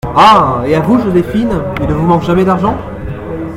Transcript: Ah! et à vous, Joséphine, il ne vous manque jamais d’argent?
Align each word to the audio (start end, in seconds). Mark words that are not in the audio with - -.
Ah! 0.15 0.63
et 0.65 0.73
à 0.73 0.79
vous, 0.79 0.99
Joséphine, 0.99 1.61
il 1.79 1.85
ne 1.85 1.93
vous 1.93 2.07
manque 2.07 2.23
jamais 2.23 2.43
d’argent? 2.43 2.75